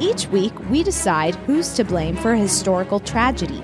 [0.00, 3.60] Each week, we decide who's to blame for a historical tragedy.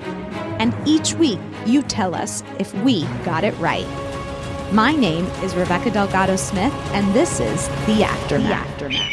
[0.59, 3.87] And each week, you tell us if we got it right.
[4.73, 8.49] My name is Rebecca Delgado Smith, and this is The Aftermath.
[8.49, 9.11] The Aftermath.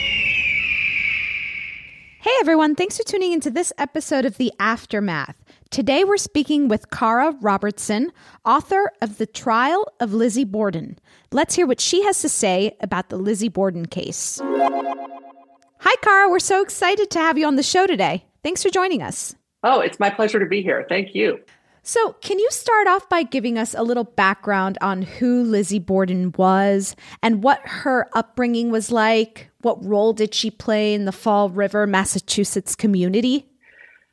[2.21, 5.35] Hey everyone, thanks for tuning into this episode of The Aftermath.
[5.69, 8.11] Today we're speaking with Cara Robertson,
[8.45, 10.97] author of The Trial of Lizzie Borden.
[11.31, 14.41] Let's hear what she has to say about the Lizzie Borden case.
[15.83, 16.29] Hi, Cara.
[16.29, 18.23] We're so excited to have you on the show today.
[18.43, 19.35] Thanks for joining us.
[19.63, 20.85] Oh, it's my pleasure to be here.
[20.87, 21.39] Thank you.
[21.81, 26.35] So, can you start off by giving us a little background on who Lizzie Borden
[26.37, 29.49] was and what her upbringing was like?
[29.61, 33.47] What role did she play in the Fall River, Massachusetts community?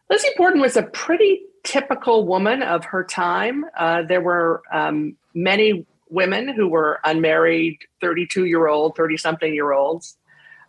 [0.09, 3.67] Lizzie Borden was a pretty typical woman of her time.
[3.77, 9.73] Uh, there were um, many women who were unmarried, 32 year old, 30 something year
[9.73, 10.17] olds,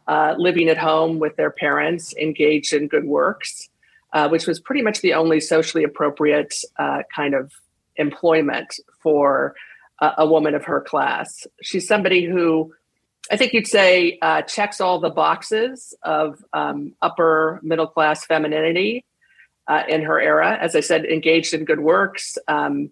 [0.10, 3.70] uh, living at home with their parents, engaged in good works,
[4.12, 7.54] uh, which was pretty much the only socially appropriate uh, kind of
[7.96, 9.56] employment for
[10.18, 11.46] a woman of her class.
[11.62, 12.74] She's somebody who
[13.32, 19.06] I think you'd say uh, checks all the boxes of um, upper middle class femininity
[19.68, 20.58] uh, in her era.
[20.60, 22.90] As I said, engaged in good works, um,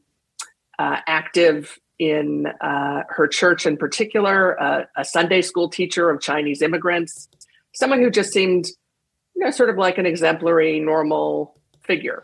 [0.77, 6.61] uh, active in uh, her church in particular, uh, a Sunday school teacher of Chinese
[6.61, 7.27] immigrants,
[7.73, 8.67] someone who just seemed,
[9.35, 12.23] you know, sort of like an exemplary, normal figure.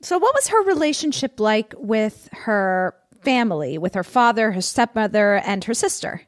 [0.00, 5.62] So, what was her relationship like with her family, with her father, her stepmother, and
[5.64, 6.22] her sister?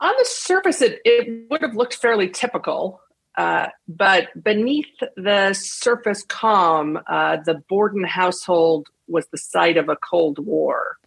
[0.00, 3.00] On the surface, it, it would have looked fairly typical.
[3.36, 4.86] Uh, but beneath
[5.16, 10.98] the surface calm, uh, the Borden household was the site of a Cold War.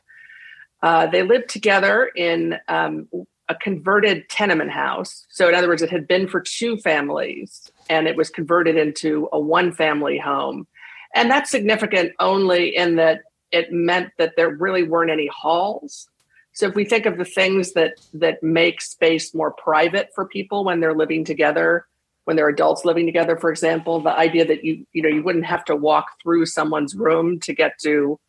[0.82, 3.08] Uh, they lived together in um,
[3.50, 5.26] a converted tenement house.
[5.30, 9.30] So, in other words, it had been for two families and it was converted into
[9.32, 10.68] a one family home.
[11.14, 13.22] And that's significant only in that
[13.52, 16.08] it meant that there really weren't any halls.
[16.54, 20.64] So if we think of the things that that make space more private for people
[20.64, 21.86] when they're living together,
[22.26, 25.46] when they're adults living together, for example, the idea that you you know you wouldn't
[25.46, 28.20] have to walk through someone's room to get to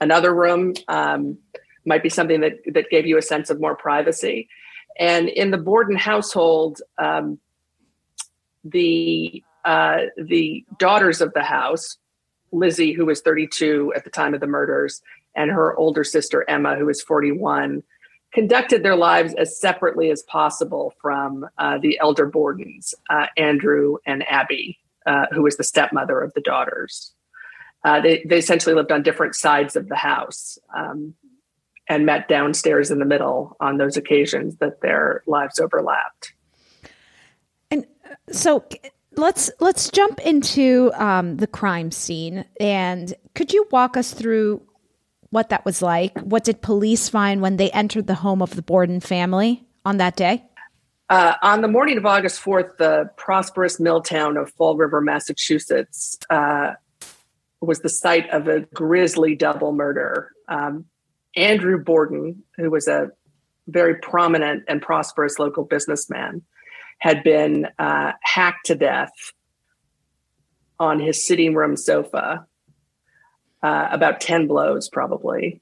[0.00, 1.38] another room um,
[1.84, 4.48] might be something that that gave you a sense of more privacy.
[4.98, 7.38] And in the Borden household, um,
[8.64, 11.98] the uh, the daughters of the house,
[12.52, 15.02] Lizzie, who was 32 at the time of the murders,
[15.34, 17.82] and her older sister Emma, who was 41,
[18.32, 24.26] conducted their lives as separately as possible from uh, the elder Bordens, uh, Andrew and
[24.28, 27.12] Abby, uh, who was the stepmother of the daughters.
[27.84, 31.14] Uh, they, they essentially lived on different sides of the house um,
[31.90, 36.32] and met downstairs in the middle on those occasions that their lives overlapped.
[37.70, 37.84] And
[38.30, 38.64] So
[39.16, 44.62] let's let's jump into um, the crime scene, and could you walk us through
[45.30, 46.18] what that was like?
[46.20, 50.16] What did police find when they entered the home of the Borden family on that
[50.16, 50.44] day?
[51.08, 56.16] Uh, on the morning of August 4th, the prosperous mill town of Fall River, Massachusetts,
[56.30, 56.74] uh,
[57.60, 60.30] was the site of a grisly double murder.
[60.48, 60.84] Um,
[61.36, 63.10] Andrew Borden, who was a
[63.68, 66.42] very prominent and prosperous local businessman,
[66.98, 69.12] had been uh, hacked to death
[70.78, 72.46] on his sitting room sofa,
[73.62, 75.60] uh, about 10 blows, probably.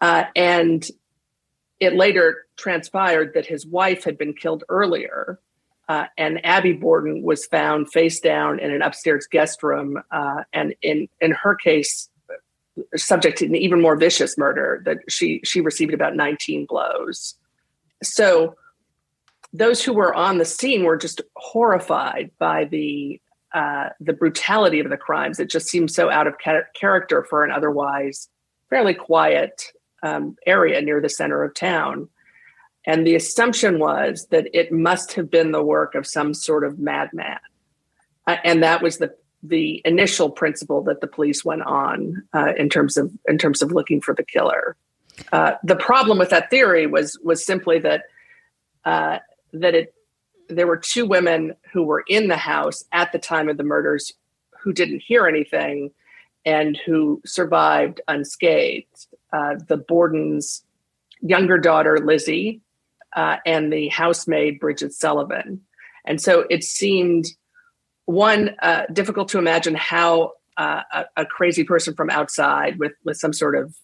[0.00, 0.86] Uh, and
[1.80, 5.40] it later transpired that his wife had been killed earlier.
[5.88, 10.74] Uh, and Abby Borden was found face down in an upstairs guest room, uh, and
[10.80, 12.08] in in her case,
[12.96, 14.82] subject to an even more vicious murder.
[14.84, 17.34] That she she received about 19 blows.
[18.02, 18.56] So,
[19.52, 23.20] those who were on the scene were just horrified by the
[23.54, 25.38] uh, the brutality of the crimes.
[25.38, 26.34] It just seemed so out of
[26.74, 28.28] character for an otherwise
[28.68, 29.72] fairly quiet
[30.02, 32.08] um, area near the center of town.
[32.86, 36.78] And the assumption was that it must have been the work of some sort of
[36.78, 37.38] madman.
[38.26, 39.14] Uh, and that was the
[39.46, 43.72] the initial principle that the police went on uh, in terms of in terms of
[43.72, 44.76] looking for the killer.
[45.32, 48.04] Uh, the problem with that theory was was simply that
[48.84, 49.18] uh,
[49.52, 49.94] that it
[50.48, 54.12] there were two women who were in the house at the time of the murders
[54.62, 55.90] who didn't hear anything
[56.44, 60.64] and who survived unscathed uh, the Borden's
[61.20, 62.60] younger daughter, Lizzie,
[63.16, 65.60] uh, and the housemaid, Bridget Sullivan.
[66.04, 67.26] And so it seemed,
[68.06, 73.16] one, uh, difficult to imagine how uh, a, a, crazy person from outside with, with
[73.16, 73.74] some sort of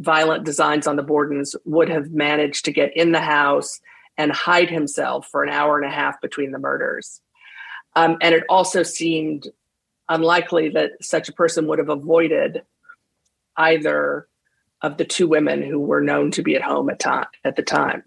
[0.00, 3.80] violent designs on the Bordens would have managed to get in the house
[4.16, 7.20] and hide himself for an hour and a half between the murders.
[7.94, 9.48] Um, and it also seemed
[10.08, 12.62] unlikely that such a person would have avoided
[13.56, 14.28] either
[14.80, 17.62] of the two women who were known to be at home at time at the
[17.62, 18.02] time.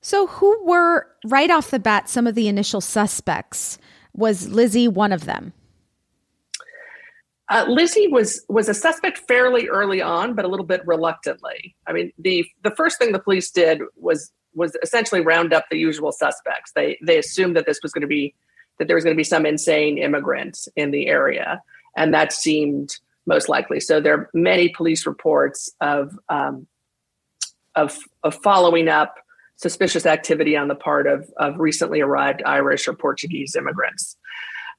[0.00, 3.78] So, who were right off the bat some of the initial suspects?
[4.14, 5.52] Was Lizzie one of them?
[7.48, 11.74] Uh, Lizzie was was a suspect fairly early on, but a little bit reluctantly.
[11.86, 15.78] I mean, the the first thing the police did was was essentially round up the
[15.78, 16.72] usual suspects.
[16.74, 18.34] They they assumed that this was going to be
[18.78, 21.60] that there was going to be some insane immigrant in the area,
[21.96, 23.80] and that seemed most likely.
[23.80, 26.68] So there are many police reports of um,
[27.74, 29.16] of, of following up
[29.60, 34.16] suspicious activity on the part of, of recently arrived Irish or Portuguese immigrants.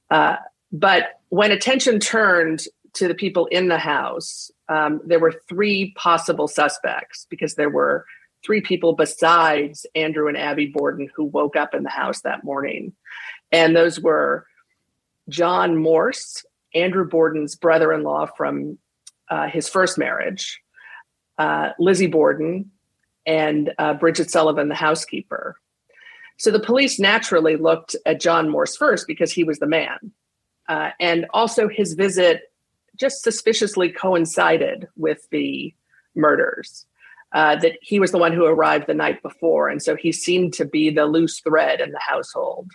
[0.09, 0.37] Uh,
[0.71, 2.63] but when attention turned
[2.93, 8.05] to the people in the house, um, there were three possible suspects because there were
[8.43, 12.93] three people besides Andrew and Abby Borden who woke up in the house that morning.
[13.51, 14.47] And those were
[15.29, 16.43] John Morse,
[16.73, 18.79] Andrew Borden's brother in law from
[19.29, 20.59] uh, his first marriage,
[21.37, 22.71] uh, Lizzie Borden,
[23.25, 25.57] and uh, Bridget Sullivan, the housekeeper.
[26.37, 30.11] So the police naturally looked at John Morse first because he was the man.
[30.67, 32.51] Uh, and also his visit
[32.95, 35.73] just suspiciously coincided with the
[36.15, 36.85] murders.
[37.33, 39.69] Uh, that he was the one who arrived the night before.
[39.69, 42.69] And so he seemed to be the loose thread in the household.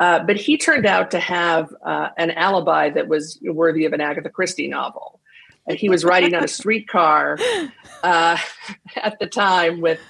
[0.00, 4.00] Uh, but he turned out to have uh, an alibi that was worthy of an
[4.00, 5.20] Agatha Christie novel.
[5.66, 7.38] And he was riding on a streetcar
[8.02, 8.36] uh,
[8.96, 10.00] at the time with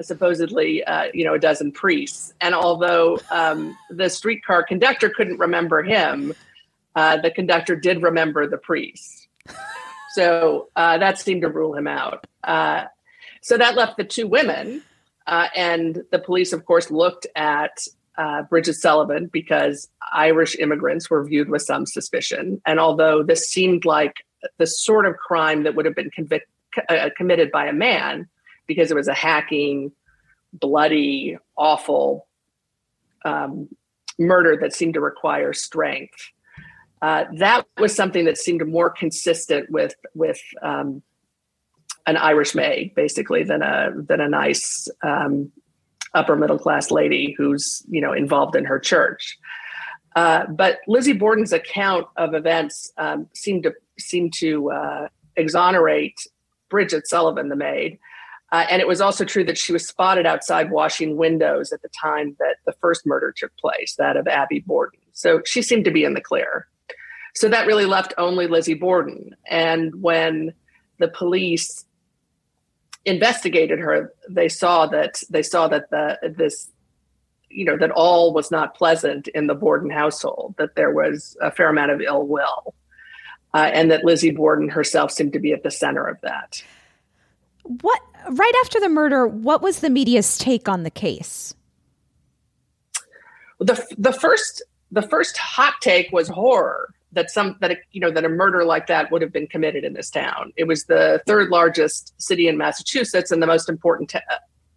[0.00, 2.32] supposedly, uh, you know, a dozen priests.
[2.40, 6.34] And although um, the streetcar conductor couldn't remember him,
[6.96, 9.28] uh, the conductor did remember the priest.
[10.14, 12.26] So that seemed to rule him out.
[13.42, 14.82] so that left the two women.
[15.26, 17.86] and the police, of course, looked at
[18.18, 22.60] uh, Bridget Sullivan because Irish immigrants were viewed with some suspicion.
[22.66, 24.24] And although this seemed like
[24.58, 26.10] the sort of crime that would have been
[26.88, 28.28] uh, committed by a man,
[28.66, 29.92] because it was a hacking,
[30.52, 32.26] bloody, awful
[33.24, 33.68] um,
[34.18, 36.30] murder that seemed to require strength.
[37.00, 41.02] Uh, that was something that seemed more consistent with with um,
[42.06, 45.50] an Irish maid, basically, than a than a nice um,
[46.14, 49.38] upper middle class lady who's you know involved in her church.
[50.14, 56.26] Uh, but Lizzie Borden's account of events um, seemed to seem to uh, exonerate
[56.68, 57.98] Bridget Sullivan, the maid.
[58.50, 61.88] Uh, and it was also true that she was spotted outside washing windows at the
[61.88, 65.00] time that the first murder took place, that of Abby Borden.
[65.12, 66.66] So she seemed to be in the clear.
[67.34, 69.34] So that really left only Lizzie Borden.
[69.48, 70.52] And when
[70.98, 71.86] the police
[73.04, 76.70] investigated her, they saw that they saw that the this
[77.48, 80.54] you know that all was not pleasant in the Borden household.
[80.58, 82.74] That there was a fair amount of ill will,
[83.54, 86.62] uh, and that Lizzie Borden herself seemed to be at the center of that.
[87.64, 89.26] What right after the murder?
[89.26, 91.54] What was the media's take on the case?
[93.60, 98.10] The the first the first hot take was horror that some that a, you know
[98.10, 100.52] that a murder like that would have been committed in this town.
[100.56, 104.18] It was the third largest city in Massachusetts and the most important te-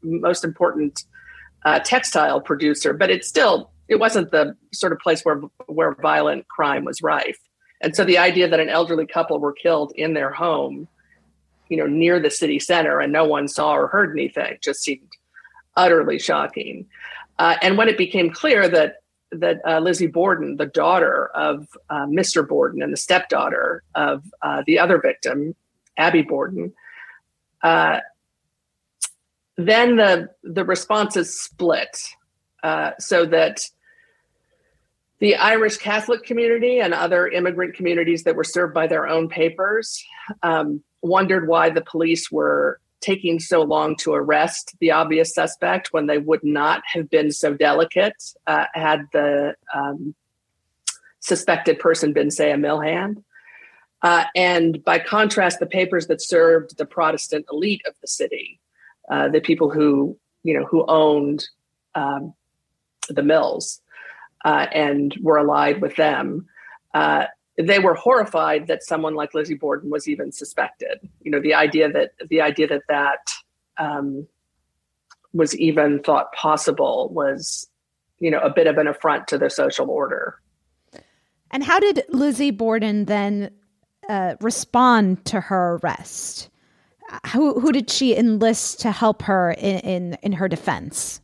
[0.03, 1.03] most important
[1.63, 6.48] uh, textile producer, but it still it wasn't the sort of place where where violent
[6.48, 7.39] crime was rife.
[7.82, 10.88] And so the idea that an elderly couple were killed in their home,
[11.70, 15.10] you know, near the city center and no one saw or heard anything just seemed
[15.75, 16.86] utterly shocking.
[17.38, 18.98] Uh, and when it became clear that
[19.32, 22.48] that uh, Lizzie Borden, the daughter of uh, Mr.
[22.48, 25.55] Borden and the stepdaughter of uh, the other victim,
[25.98, 26.74] Abby Borden,
[27.62, 28.00] uh,
[29.58, 31.98] then the the responses split,
[32.63, 33.62] uh, so that
[35.20, 40.04] the Irish Catholic community and other immigrant communities that were served by their own papers
[40.44, 46.08] um, wondered why the police were taking so long to arrest the obvious suspect when
[46.08, 48.16] they would not have been so delicate
[48.48, 50.16] uh, had the um,
[51.20, 53.24] suspected person been, say, a mill hand.
[54.02, 58.60] Uh, and by contrast, the papers that served the Protestant elite of the city,
[59.10, 61.48] uh, the people who you know who owned
[61.96, 62.34] um,
[63.10, 63.82] the mills
[64.46, 66.48] uh, and were allied with them,
[66.94, 67.25] uh,
[67.58, 71.00] they were horrified that someone like Lizzie Borden was even suspected.
[71.22, 73.32] You know, the idea that the idea that that
[73.78, 74.28] um,
[75.34, 77.68] was even thought possible was,
[78.20, 80.40] you know, a bit of an affront to the social order.
[81.52, 83.52] And how did Lizzie Borden then
[84.08, 86.50] uh, respond to her arrest?
[87.34, 91.22] Who who did she enlist to help her in in, in her defense?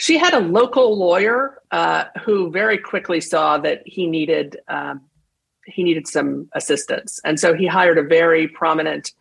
[0.00, 5.02] She had a local lawyer uh, who very quickly saw that he needed um,
[5.66, 9.12] he needed some assistance, and so he hired a very prominent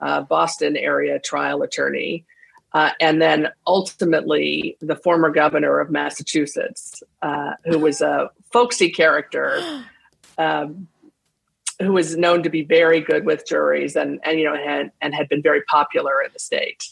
[0.00, 2.24] uh, Boston area trial attorney,
[2.72, 9.60] uh, and then ultimately the former governor of Massachusetts, uh, who was a folksy character.
[10.38, 10.88] Um,
[11.82, 15.14] who was known to be very good with juries and, and you know had and
[15.14, 16.84] had been very popular in the state.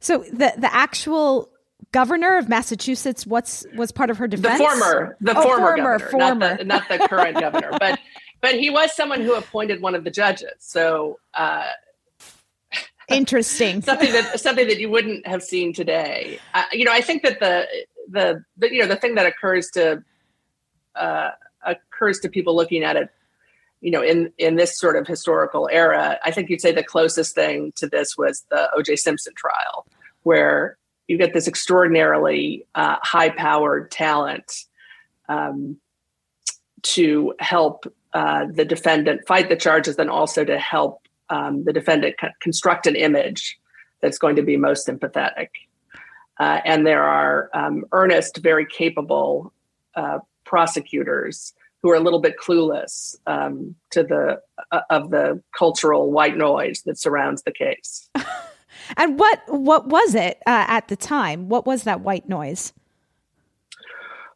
[0.00, 1.50] So the the actual
[1.92, 3.26] governor of Massachusetts.
[3.26, 4.58] What's was part of her defense?
[4.58, 6.34] The former, the oh, former, former, governor, former.
[6.34, 7.98] Not, the, not the current governor, but
[8.40, 10.52] but he was someone who appointed one of the judges.
[10.58, 11.68] So uh,
[13.08, 16.38] interesting, something that something that you wouldn't have seen today.
[16.54, 17.66] Uh, you know, I think that the,
[18.08, 20.02] the the you know the thing that occurs to
[20.94, 21.30] uh,
[21.64, 23.10] occurs to people looking at it
[23.80, 27.34] you know, in in this sort of historical era, I think you'd say the closest
[27.34, 28.96] thing to this was the O.J.
[28.96, 29.86] Simpson trial,
[30.22, 30.76] where
[31.10, 34.64] you get this extraordinarily uh, high powered talent
[35.28, 35.76] um,
[36.82, 42.14] to help uh, the defendant fight the charges then also to help um, the defendant
[42.20, 43.58] co- construct an image
[44.00, 45.50] that's going to be most sympathetic.
[46.38, 49.52] Uh, and there are um, earnest, very capable
[49.96, 54.40] uh, prosecutors who are a little bit clueless um, to the
[54.70, 58.08] uh, of the cultural white noise that surrounds the case.
[58.96, 61.48] And what what was it uh, at the time?
[61.48, 62.72] What was that white noise?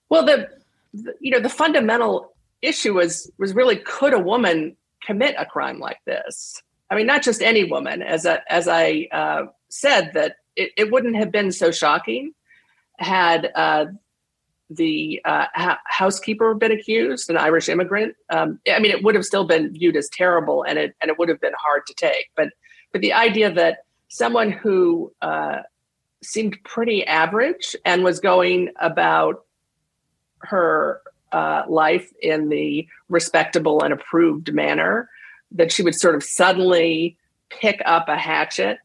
[0.09, 0.49] Well, the,
[0.93, 5.79] the you know the fundamental issue was was really could a woman commit a crime
[5.79, 6.63] like this?
[6.91, 10.93] I mean, not just any woman, as I, as I uh, said, that it, it,
[10.93, 12.33] wouldn't have been so shocking
[12.99, 13.87] had uh,
[14.71, 18.15] the uh, ha- housekeeper been accused, an Irish immigrant.
[18.31, 21.19] Um, I mean, it would have still been viewed as terrible, and it and it
[21.19, 22.31] would have been hard to take.
[22.37, 22.51] But
[22.93, 23.79] but the idea that
[24.15, 25.57] someone who uh,
[26.23, 29.45] seemed pretty average and was going about
[30.39, 31.01] her
[31.33, 35.11] uh, life in the respectable and approved manner,
[35.51, 37.19] that she would sort of suddenly
[37.51, 38.79] pick up a hatchet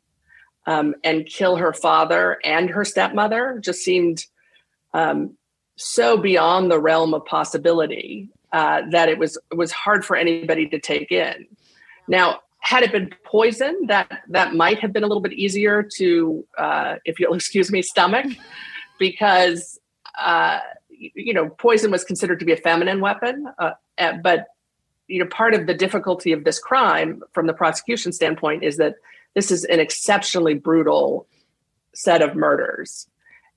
[0.66, 4.26] um, and kill her father and her stepmother just seemed
[4.96, 5.38] um,
[5.76, 10.80] so beyond the realm of possibility uh, that it was was hard for anybody to
[10.80, 11.46] take in.
[12.08, 16.46] Now, had it been poison, that that might have been a little bit easier to,
[16.56, 18.28] uh, if you'll excuse me, stomach,
[19.00, 19.80] because
[20.22, 20.60] uh,
[20.90, 23.48] you know poison was considered to be a feminine weapon.
[23.58, 23.72] Uh,
[24.22, 24.46] but
[25.08, 28.98] you know, part of the difficulty of this crime, from the prosecution standpoint, is that
[29.34, 31.26] this is an exceptionally brutal
[31.96, 33.08] set of murders.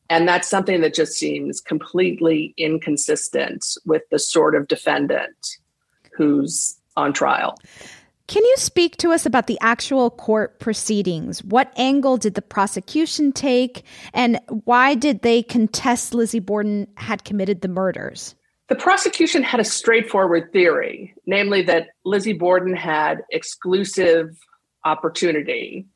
[0.09, 5.59] And that's something that just seems completely inconsistent with the sort of defendant
[6.17, 7.59] who's on trial.
[8.29, 11.43] Can you speak to us about the actual court proceedings?
[11.45, 17.61] What angle did the prosecution take, and why did they contest Lizzie Borden had committed
[17.61, 18.35] the murders?
[18.69, 24.39] The prosecution had a straightforward theory, namely that Lizzie Borden had exclusive
[24.85, 25.87] opportunity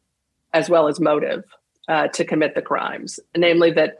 [0.52, 1.44] as well as motive
[1.88, 3.98] uh, to commit the crimes, namely that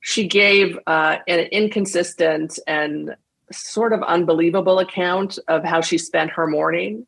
[0.00, 3.14] she gave uh, an inconsistent and
[3.52, 7.06] sort of unbelievable account of how she spent her morning.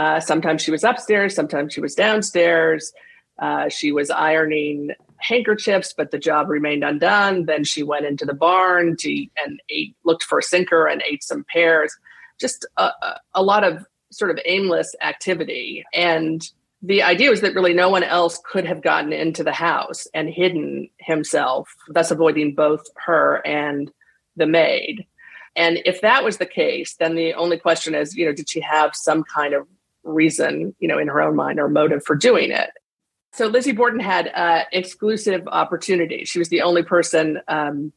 [0.00, 2.90] Uh, sometimes she was upstairs, sometimes she was downstairs.
[3.38, 7.44] Uh, she was ironing handkerchiefs, but the job remained undone.
[7.44, 11.22] Then she went into the barn to, and ate, looked for a sinker and ate
[11.22, 11.94] some pears.
[12.40, 12.90] Just a,
[13.34, 15.84] a lot of sort of aimless activity.
[15.92, 16.40] And
[16.80, 20.30] the idea was that really no one else could have gotten into the house and
[20.30, 23.92] hidden himself, thus avoiding both her and
[24.36, 25.06] the maid.
[25.56, 28.60] And if that was the case, then the only question is, you know, did she
[28.60, 29.66] have some kind of
[30.02, 32.70] reason, you know, in her own mind or motive for doing it?
[33.32, 36.24] So Lizzie Borden had uh, exclusive opportunity.
[36.24, 37.92] She was the only person um,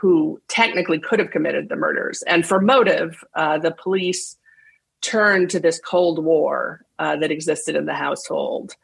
[0.00, 2.22] who technically could have committed the murders.
[2.22, 4.36] And for motive, uh, the police
[5.02, 8.74] turned to this Cold War uh, that existed in the household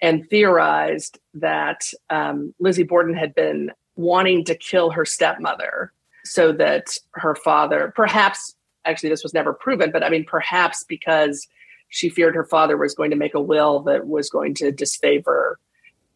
[0.00, 5.92] and theorized that um, Lizzie Borden had been wanting to kill her stepmother
[6.24, 11.48] so that her father, perhaps, actually, this was never proven, but I mean, perhaps because
[11.94, 15.60] she feared her father was going to make a will that was going to disfavor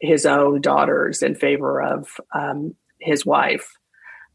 [0.01, 3.77] his own daughters in favor of um, his wife.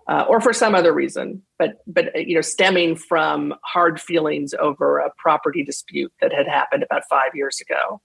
[0.08, 5.00] Uh, or for some other reason, but but you know, stemming from hard feelings over
[5.00, 8.02] a property dispute that had happened about five years ago,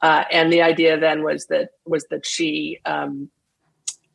[0.00, 3.30] uh, and the idea then was that was that she um,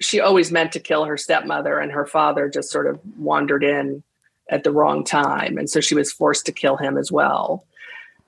[0.02, 4.02] she always meant to kill her stepmother, and her father just sort of wandered in
[4.50, 7.64] at the wrong time, and so she was forced to kill him as well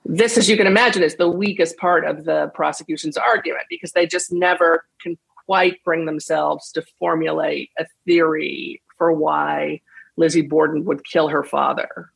[0.08, 4.06] this, as you can imagine, is the weakest part of the prosecution's argument because they
[4.06, 9.80] just never can quite bring themselves to formulate a theory for why
[10.16, 12.10] Lizzie Borden would kill her father.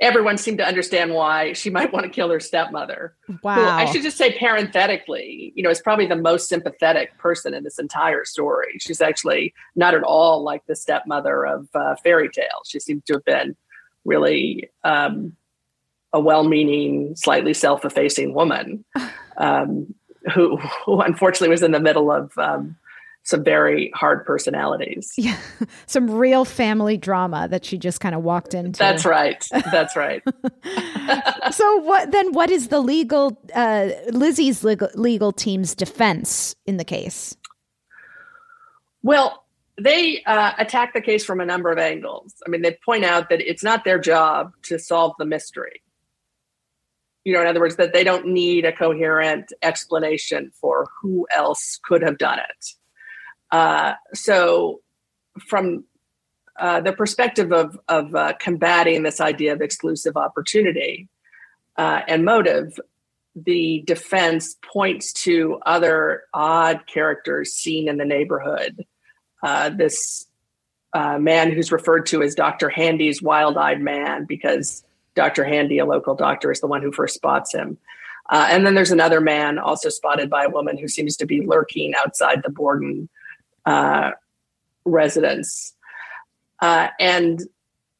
[0.00, 3.16] Everyone seemed to understand why she might want to kill her stepmother.
[3.42, 3.76] Wow.
[3.76, 7.78] I should just say parenthetically, you know, is probably the most sympathetic person in this
[7.78, 8.76] entire story.
[8.78, 12.60] She's actually not at all like the stepmother of uh, fairy tale.
[12.66, 13.56] She seems to have been
[14.04, 15.34] really um,
[16.16, 18.84] a well-meaning, slightly self-effacing woman
[19.36, 19.94] um,
[20.34, 22.74] who, who, unfortunately was in the middle of um,
[23.22, 25.12] some very hard personalities.
[25.18, 25.36] Yeah,
[25.86, 28.78] some real family drama that she just kind of walked into.
[28.78, 29.46] That's right.
[29.70, 30.22] That's right.
[31.52, 32.32] so what then?
[32.32, 37.36] What is the legal uh, Lizzie's legal, legal team's defense in the case?
[39.02, 39.44] Well,
[39.78, 42.34] they uh, attack the case from a number of angles.
[42.46, 45.82] I mean, they point out that it's not their job to solve the mystery
[47.26, 51.80] you know in other words that they don't need a coherent explanation for who else
[51.82, 52.66] could have done it.
[53.50, 54.80] Uh, so
[55.48, 55.84] from
[56.56, 61.08] uh, the perspective of, of uh, combating this idea of exclusive opportunity
[61.76, 62.78] uh, and motive
[63.34, 68.86] the defense points to other odd characters seen in the neighborhood.
[69.42, 70.26] Uh, this
[70.94, 74.85] uh, man who's referred to as dr handy's wild-eyed man because
[75.16, 75.44] Dr.
[75.44, 77.78] Handy, a local doctor, is the one who first spots him.
[78.28, 81.46] Uh, and then there's another man also spotted by a woman who seems to be
[81.46, 83.08] lurking outside the Borden
[83.64, 84.10] uh,
[84.84, 85.74] residence.
[86.60, 87.42] Uh, and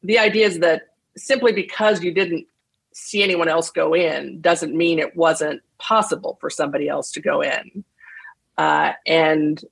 [0.03, 2.45] the idea is that simply because you didn't
[2.93, 7.41] see anyone else go in doesn't mean it wasn't possible for somebody else to go
[7.41, 7.83] in.
[8.57, 9.63] Uh, and,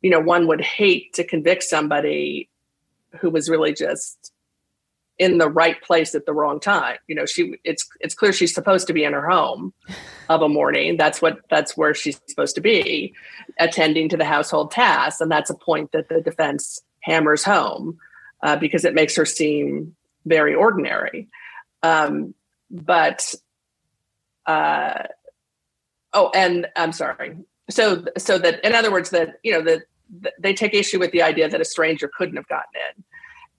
[0.00, 2.48] you know, one would hate to convict somebody
[3.20, 4.32] who was really just
[5.22, 6.98] in the right place at the wrong time.
[7.06, 9.72] You know, she it's it's clear she's supposed to be in her home
[10.28, 10.96] of a morning.
[10.96, 13.14] That's what that's where she's supposed to be,
[13.60, 17.98] attending to the household tasks, and that's a point that the defense hammers home
[18.42, 19.94] uh, because it makes her seem
[20.26, 21.28] very ordinary.
[21.84, 22.34] Um,
[22.68, 23.32] but
[24.46, 25.04] uh,
[26.12, 27.36] oh, and I'm sorry.
[27.70, 29.82] So so that in other words, that you know that
[30.40, 33.04] they take issue with the idea that a stranger couldn't have gotten in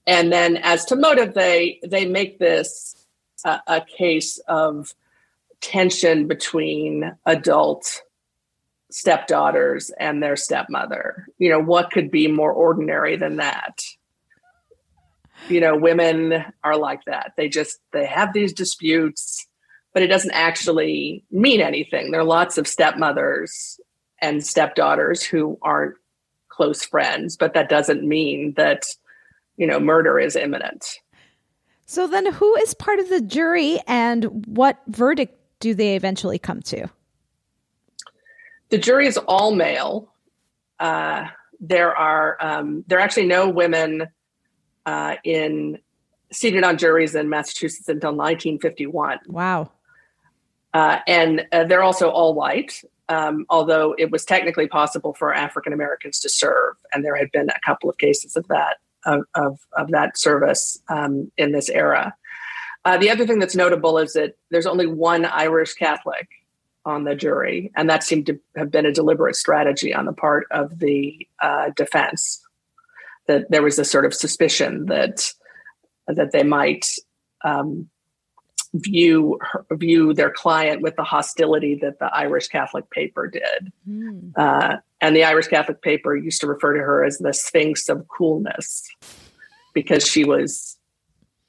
[0.05, 2.95] and then as to motive, they they make this
[3.45, 4.93] uh, a case of
[5.61, 8.01] tension between adult
[8.91, 11.27] stepdaughters and their stepmother.
[11.37, 13.81] You know, what could be more ordinary than that?
[15.49, 17.33] You know, women are like that.
[17.37, 19.47] They just they have these disputes,
[19.93, 22.11] but it doesn't actually mean anything.
[22.11, 23.79] There are lots of stepmothers
[24.21, 25.95] and stepdaughters who aren't
[26.49, 28.85] close friends, but that doesn't mean that
[29.57, 30.99] you know, murder is imminent.
[31.85, 36.61] So then, who is part of the jury, and what verdict do they eventually come
[36.63, 36.87] to?
[38.69, 40.11] The jury is all male.
[40.79, 41.27] Uh,
[41.59, 44.07] there are um, there are actually no women
[44.85, 45.77] uh, in
[46.31, 49.19] seated on juries in Massachusetts until 1951.
[49.27, 49.71] Wow.
[50.73, 55.71] Uh, and uh, they're also all white, um, although it was technically possible for African
[55.71, 59.89] Americans to serve, and there had been a couple of cases of that of of,
[59.91, 62.15] that service um, in this era.
[62.85, 66.27] Uh, the other thing that's notable is that there's only one Irish Catholic
[66.85, 70.47] on the jury, and that seemed to have been a deliberate strategy on the part
[70.51, 72.41] of the uh, defense.
[73.27, 75.31] That there was a sort of suspicion that
[76.07, 76.87] that they might
[77.43, 77.89] um,
[78.73, 79.39] view
[79.71, 83.71] view their client with the hostility that the Irish Catholic paper did.
[83.87, 84.31] Mm.
[84.35, 88.07] Uh, and the Irish Catholic paper used to refer to her as the Sphinx of
[88.07, 88.83] coolness
[89.73, 90.77] because she was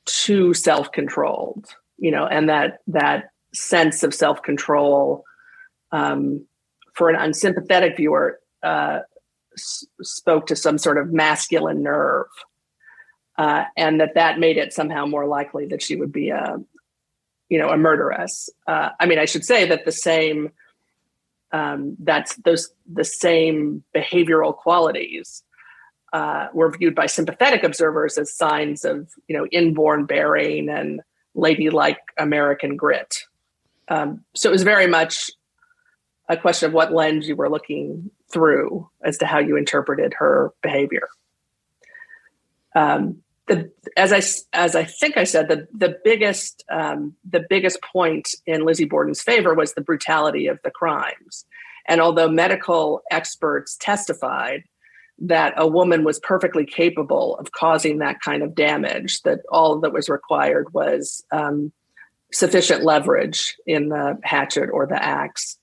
[0.05, 1.67] too self controlled,
[1.99, 5.25] you know, and that that sense of self control
[5.93, 6.47] um,
[6.95, 9.01] for an unsympathetic viewer uh,
[9.55, 12.27] s- spoke to some sort of masculine nerve.
[13.37, 16.57] Uh, and that that made it somehow more likely that she would be a
[17.49, 18.49] you know, a murderess.
[18.67, 20.51] Uh, I mean, I should say that the same
[21.53, 25.45] um, that's those the same behavioral qualities
[26.13, 31.01] uh, were viewed by sympathetic observers as signs of you know inborn bearing and
[31.35, 33.19] ladylike American grit.
[33.89, 35.31] Um, so it was very much
[36.29, 40.53] a question of what lens you were looking through as to how you interpreted her
[40.63, 41.09] behavior.
[42.75, 44.23] Um, the as I
[44.57, 49.23] as I think I said the the biggest um, the biggest point in Lizzie Borden's
[49.23, 51.45] favor was the brutality of the crimes,
[51.87, 54.65] and although medical experts testified
[55.19, 59.93] that a woman was perfectly capable of causing that kind of damage, that all that
[59.93, 61.73] was required was um,
[62.33, 65.57] sufficient leverage in the hatchet or the axe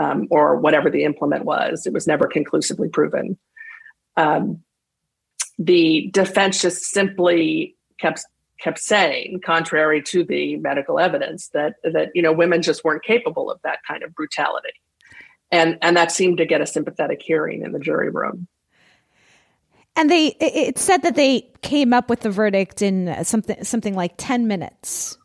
[0.00, 3.38] um, or whatever the implement was, it was never conclusively proven.
[4.16, 4.62] Um,
[5.60, 8.24] the defense just simply kept
[8.60, 13.50] kept saying, contrary to the medical evidence, that that you know women just weren't capable
[13.50, 14.72] of that kind of brutality,
[15.52, 18.48] and and that seemed to get a sympathetic hearing in the jury room.
[19.96, 24.14] And they it said that they came up with the verdict in something something like
[24.16, 25.18] ten minutes.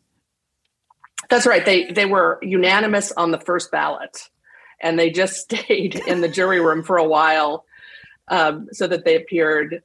[1.30, 1.64] That's right.
[1.64, 4.28] They they were unanimous on the first ballot,
[4.80, 7.64] and they just stayed in the jury room for a while,
[8.28, 9.82] um, so that they appeared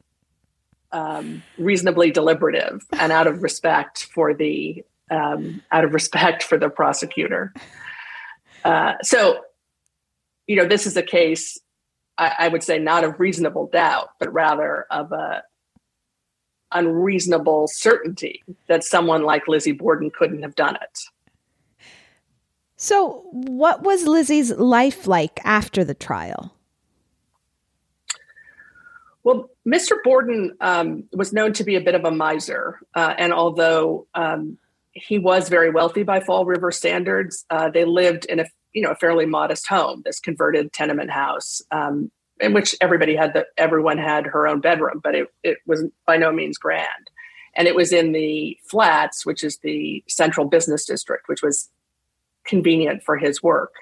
[0.91, 6.69] um, reasonably deliberative and out of respect for the um, out of respect for the
[6.69, 7.53] prosecutor.
[8.63, 9.41] Uh, so,
[10.47, 11.59] you know, this is a case
[12.17, 15.43] I, I, would say not of reasonable doubt, but rather of a
[16.71, 20.99] unreasonable certainty that someone like Lizzie Borden couldn't have done it.
[22.77, 26.55] So, what was Lizzie's life like after the trial?
[29.23, 29.93] Well, Mr.
[30.03, 34.57] Borden um, was known to be a bit of a miser, uh, and although um,
[34.93, 38.91] he was very wealthy by Fall River standards, uh, they lived in a you know
[38.91, 43.99] a fairly modest home, this converted tenement house, um, in which everybody had the everyone
[43.99, 47.09] had her own bedroom, but it it was by no means grand,
[47.55, 51.69] and it was in the flats, which is the central business district, which was
[52.45, 53.73] convenient for his work.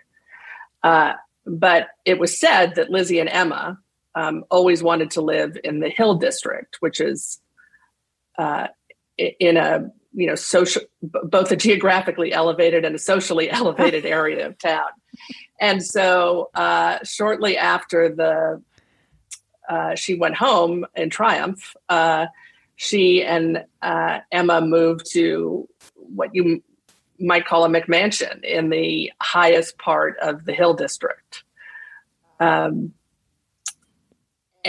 [0.84, 1.14] Uh,
[1.46, 3.80] but it was said that Lizzie and Emma,
[4.20, 7.40] um, always wanted to live in the Hill District, which is
[8.38, 8.68] uh,
[9.18, 14.58] in a you know social both a geographically elevated and a socially elevated area of
[14.58, 14.90] town.
[15.60, 18.62] And so uh, shortly after the
[19.70, 22.26] uh, she went home in triumph, uh,
[22.76, 26.62] she and uh, Emma moved to what you
[27.20, 31.44] might call a McMansion in the highest part of the Hill District.
[32.40, 32.94] Um,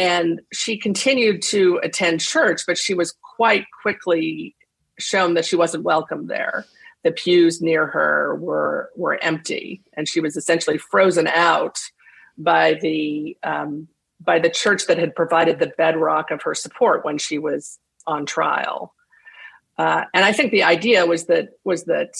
[0.00, 4.56] and she continued to attend church, but she was quite quickly
[4.98, 6.64] shown that she wasn't welcome there.
[7.04, 11.78] The pews near her were were empty, and she was essentially frozen out
[12.38, 17.18] by the um, by the church that had provided the bedrock of her support when
[17.18, 18.94] she was on trial.
[19.76, 22.14] Uh, and I think the idea was that was that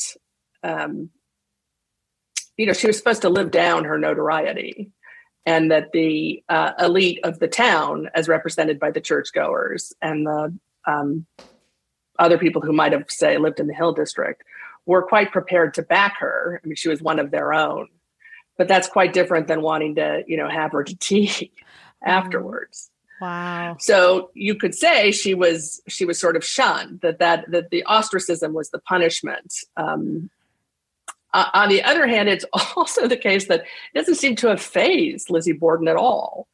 [0.63, 1.09] um,
[2.59, 4.93] you know she was supposed to live down her notoriety
[5.47, 10.55] and that the uh, elite of the town, as represented by the churchgoers and the
[10.87, 11.27] um,
[12.19, 14.43] other people who might have, say, lived in the Hill District,
[14.87, 16.61] were quite prepared to back her.
[16.63, 17.89] I mean, she was one of their own,
[18.59, 22.09] but that's quite different than wanting to, you know, have her to tea mm-hmm.
[22.09, 22.91] afterwards.
[23.21, 23.77] Wow.
[23.79, 27.85] So you could say she was she was sort of shunned that that that the
[27.85, 29.55] ostracism was the punishment.
[29.77, 30.31] Um,
[31.33, 32.45] uh, on the other hand, it's
[32.77, 36.49] also the case that it doesn't seem to have phased Lizzie Borden at all.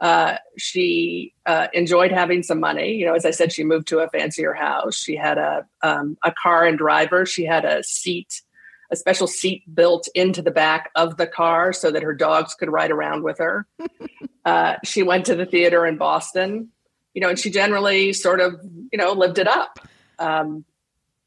[0.00, 2.94] Uh, she uh, enjoyed having some money.
[2.94, 4.96] You know, as I said, she moved to a fancier house.
[4.96, 7.24] She had a um, a car and driver.
[7.24, 8.42] She had a seat,
[8.90, 12.68] a special seat built into the back of the car so that her dogs could
[12.68, 13.68] ride around with her.
[14.44, 16.70] uh, she went to the theater in Boston.
[17.14, 18.54] You know, and she generally sort of
[18.90, 19.78] you know lived it up.
[20.18, 20.64] Um,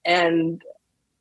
[0.04, 0.62] and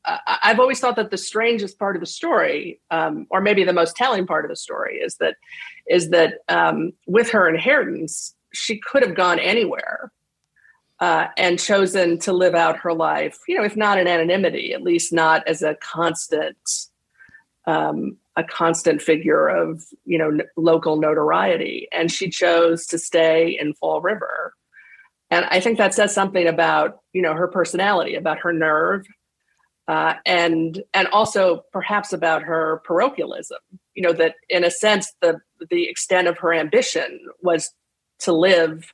[0.07, 3.97] I've always thought that the strangest part of the story, um, or maybe the most
[3.97, 5.37] telling part of the story, is that
[5.89, 10.13] is that um, with her inheritance, she could have gone anywhere
[11.01, 13.39] uh, and chosen to live out her life.
[13.49, 16.57] You know, if not in anonymity, at least not as a constant
[17.67, 21.89] um, a constant figure of you know n- local notoriety.
[21.93, 24.55] And she chose to stay in Fall River,
[25.31, 29.07] and I think that says something about you know her personality, about her nerve
[29.89, 33.59] uh, and and also perhaps about her parochialism.
[33.95, 35.39] You know that in a sense the
[35.71, 37.73] the extent of her ambition was
[38.21, 38.93] to live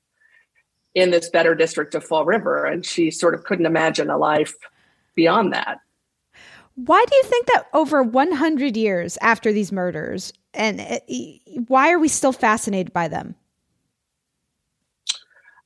[0.94, 4.54] in this better district of Fall River, and she sort of couldn't imagine a life
[5.14, 5.78] beyond that.
[6.74, 10.98] Why do you think that over 100 years after these murders, and uh,
[11.68, 13.34] why are we still fascinated by them?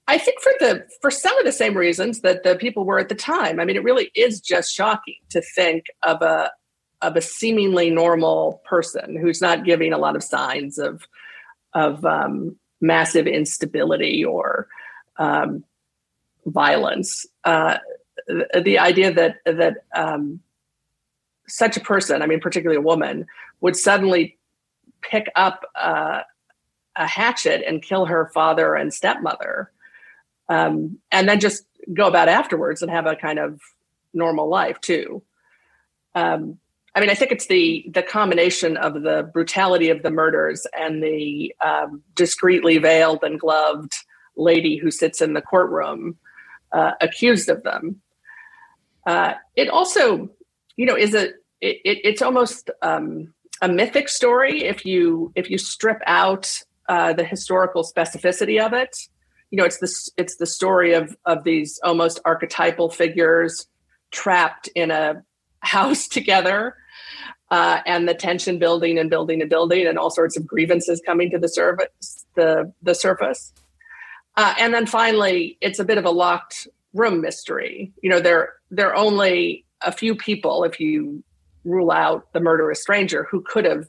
[0.07, 3.09] I think for the for some of the same reasons that the people were at
[3.09, 3.59] the time.
[3.59, 6.51] I mean, it really is just shocking to think of a
[7.01, 11.07] of a seemingly normal person who's not giving a lot of signs of
[11.73, 14.69] of um, massive instability or
[15.19, 15.65] um,
[16.47, 17.27] violence.
[17.45, 17.79] Uh,
[18.27, 20.41] the, the, idea that that um,
[21.49, 23.27] such a person, I mean, particularly a woman,
[23.61, 24.39] would suddenly
[25.01, 26.21] pick up uh,
[26.97, 29.71] a hatchet and kill her father and stepmother
[30.49, 33.61] um, and then just go about afterwards and have a kind of
[34.13, 35.23] normal life too.
[36.15, 36.59] Um,
[36.95, 41.03] I mean, I think it's the the combination of the brutality of the murders and
[41.03, 43.93] the um, discreetly veiled and gloved
[44.37, 46.17] lady who sits in the courtroom
[46.73, 48.01] uh, accused of them.
[49.07, 50.31] Uh, it also,
[50.77, 51.31] you know, is a
[51.61, 57.13] it, it, it's almost um, a mythic story if you if you strip out uh,
[57.13, 58.97] the historical specificity of it
[59.55, 63.69] you know it's this it's the story of of these almost archetypal figures
[64.11, 65.23] trapped in a
[65.61, 66.75] house together
[67.53, 71.31] uh, and the tension building and building and building and all sorts of grievances coming
[71.31, 73.53] to the surface the the surface.
[74.37, 77.93] Uh, and then finally it's a bit of a locked room mystery.
[78.03, 81.23] You know there there are only a few people if you
[81.65, 83.87] rule out the murderous stranger who could have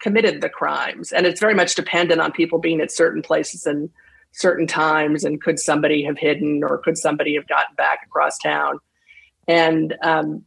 [0.00, 1.12] committed the crimes.
[1.12, 3.88] And it's very much dependent on people being at certain places and
[4.32, 8.78] certain times and could somebody have hidden or could somebody have gotten back across town.
[9.46, 10.44] And um,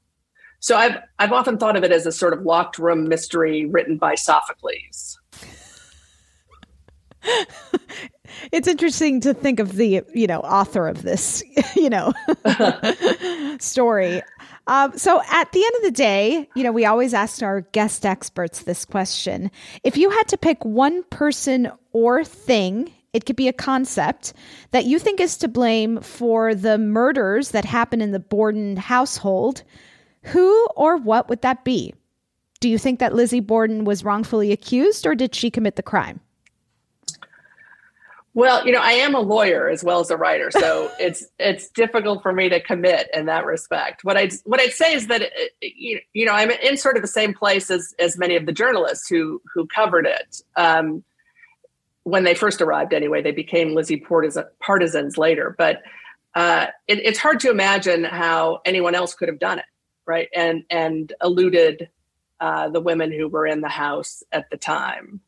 [0.60, 3.98] so i've i've often thought of it as a sort of locked room mystery written
[3.98, 5.20] by sophocles.
[8.52, 11.44] It's interesting to think of the you know author of this
[11.76, 12.14] you know
[13.60, 14.22] story.
[14.68, 18.06] Um, so at the end of the day you know we always ask our guest
[18.06, 19.52] experts this question.
[19.84, 24.34] If you had to pick one person or thing it could be a concept
[24.72, 29.64] that you think is to blame for the murders that happen in the Borden household.
[30.24, 31.94] Who or what would that be?
[32.60, 36.20] Do you think that Lizzie Borden was wrongfully accused or did she commit the crime?
[38.34, 41.70] Well, you know, I am a lawyer as well as a writer, so it's it's
[41.70, 44.04] difficult for me to commit in that respect.
[44.04, 45.22] What I what I'd say is that
[45.62, 48.52] it, you know I'm in sort of the same place as as many of the
[48.52, 50.42] journalists who who covered it.
[50.58, 51.06] Um,
[52.06, 54.04] when they first arrived anyway they became lizzie
[54.60, 55.54] partisans later.
[55.58, 55.84] But
[56.34, 59.66] uh, it, it's hard to imagine how anyone else could have done it
[60.06, 60.30] right?
[60.36, 61.90] And and eluded
[62.40, 65.22] uh, the women who were in the house at the time.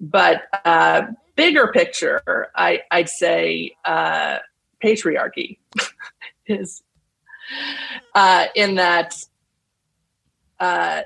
[0.00, 1.02] But uh,
[1.36, 4.38] bigger picture I, i'd say uh,
[4.84, 5.58] patriarchy
[6.46, 6.82] is
[8.14, 9.14] uh, in that
[10.58, 11.02] uh,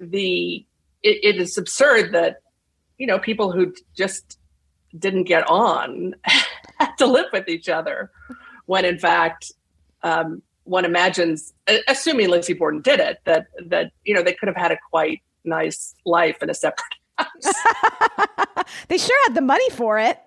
[0.00, 0.64] the
[1.02, 2.40] it, it is absurd that
[2.98, 4.38] you know, people who just
[4.98, 6.14] didn't get on
[6.78, 8.10] had to live with each other
[8.66, 9.52] when in fact
[10.02, 11.52] um, one imagines
[11.88, 15.22] assuming Lizzie Borden did it that that you know they could have had a quite
[15.44, 16.84] nice life in a separate
[17.18, 18.66] house.
[18.88, 20.18] they sure had the money for it.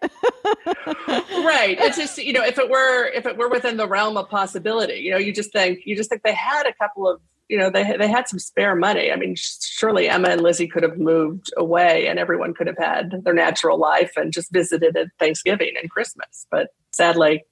[1.08, 1.78] right.
[1.80, 4.96] It's just you know if it were if it were within the realm of possibility,
[4.96, 7.70] you know, you just think you just think they had a couple of you know,
[7.70, 9.12] they they had some spare money.
[9.12, 13.24] I mean, surely Emma and Lizzie could have moved away, and everyone could have had
[13.24, 16.46] their natural life and just visited at Thanksgiving and Christmas.
[16.52, 17.44] But sadly,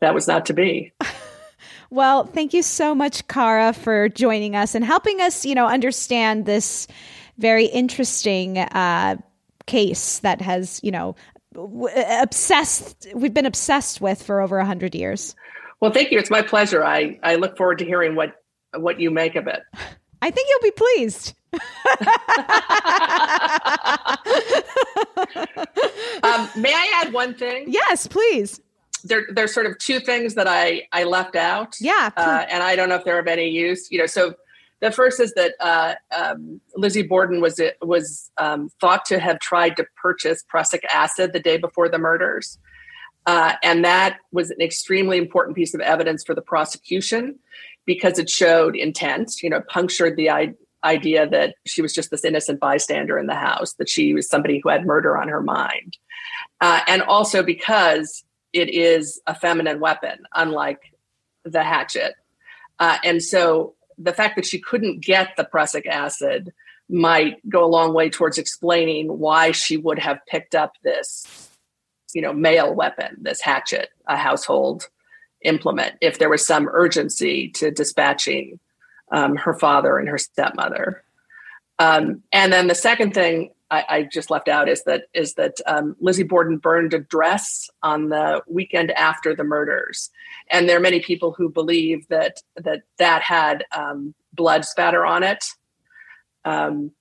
[0.00, 0.92] that was not to be.
[1.90, 6.46] well, thank you so much, Cara, for joining us and helping us, you know, understand
[6.46, 6.88] this
[7.36, 9.16] very interesting uh,
[9.66, 11.14] case that has, you know,
[12.20, 13.08] obsessed.
[13.14, 15.36] We've been obsessed with for over a hundred years.
[15.80, 16.18] Well, thank you.
[16.18, 16.82] It's my pleasure.
[16.82, 18.36] I, I look forward to hearing what
[18.76, 19.62] what you make of it.
[20.22, 21.34] I think you'll be pleased.
[26.22, 27.66] um, may I add one thing?
[27.68, 28.60] Yes, please.
[29.04, 31.76] There, there's sort of two things that I I left out.
[31.78, 33.90] Yeah, uh, and I don't know if they're of any use.
[33.90, 34.34] You know, so
[34.80, 39.76] the first is that uh, um, Lizzie Borden was was um, thought to have tried
[39.76, 42.58] to purchase prussic acid the day before the murders,
[43.26, 47.38] uh, and that was an extremely important piece of evidence for the prosecution
[47.86, 49.42] because it showed intent.
[49.42, 53.34] You know, punctured the I- idea that she was just this innocent bystander in the
[53.34, 55.96] house, that she was somebody who had murder on her mind,
[56.60, 60.80] uh, and also because it is a feminine weapon, unlike
[61.44, 62.14] the hatchet.
[62.78, 66.52] Uh, and so the fact that she couldn't get the prussic acid
[66.88, 71.50] might go a long way towards explaining why she would have picked up this,
[72.12, 74.88] you know, male weapon, this hatchet, a household
[75.44, 78.58] implement, if there was some urgency to dispatching
[79.12, 81.04] um, her father and her stepmother.
[81.78, 85.56] Um, and then the second thing I, I, just left out is that is that
[85.66, 90.10] um, Lizzie Borden burned a dress on the weekend after the murders,
[90.50, 95.22] and there are many people who believe that that that had um, blood spatter on
[95.24, 95.44] it.
[96.44, 96.92] Um,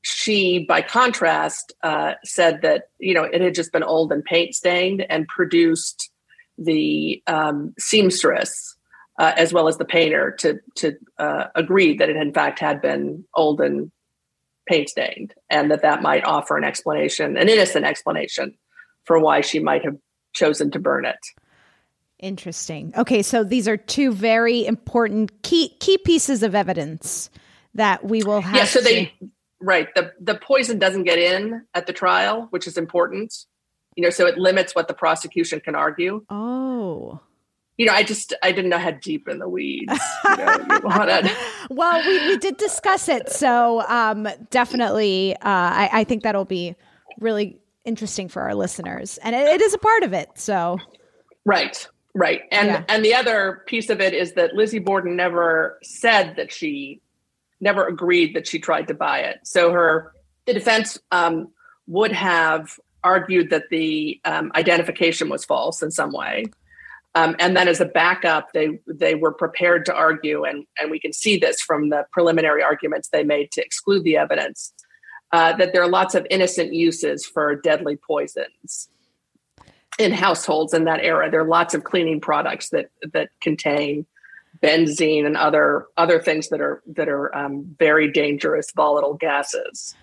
[0.00, 4.54] she, by contrast, uh, said that you know it had just been old and paint
[4.54, 6.10] stained and produced
[6.58, 8.76] the um, seamstress
[9.18, 12.80] uh, as well as the painter to to uh, agree that it in fact had
[12.82, 13.90] been old and
[14.66, 18.56] paint stained, and that that might offer an explanation, an innocent explanation,
[19.04, 19.96] for why she might have
[20.34, 21.18] chosen to burn it.
[22.18, 22.92] Interesting.
[22.96, 27.30] Okay, so these are two very important key key pieces of evidence
[27.74, 28.56] that we will have.
[28.56, 29.12] Yeah, so to- they
[29.60, 33.34] right the the poison doesn't get in at the trial, which is important.
[33.96, 36.24] You know, so it limits what the prosecution can argue.
[36.30, 37.20] Oh.
[37.76, 39.92] You know, I just I didn't know how deep in the weeds.
[40.28, 40.80] You know,
[41.70, 46.74] well, we, we did discuss it, so um, definitely, uh, I, I think that'll be
[47.20, 50.30] really interesting for our listeners, and it, it is a part of it.
[50.36, 50.78] So,
[51.44, 52.44] right, Right.
[52.50, 52.84] And yeah.
[52.88, 57.02] and the other piece of it is that Lizzie Borden never said that she
[57.60, 59.40] never agreed that she tried to buy it.
[59.42, 60.14] So her
[60.46, 61.48] the defense um,
[61.86, 62.80] would have
[63.12, 66.44] argued that the um, identification was false in some way.
[67.14, 71.00] Um, and then as a backup, they they were prepared to argue, and, and we
[71.04, 74.74] can see this from the preliminary arguments they made to exclude the evidence,
[75.32, 78.90] uh, that there are lots of innocent uses for deadly poisons
[79.98, 81.30] in households in that era.
[81.30, 84.04] There are lots of cleaning products that that contain
[84.62, 89.96] benzene and other other things that are that are um, very dangerous volatile gases,